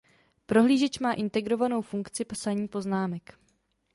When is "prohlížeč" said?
0.45-0.99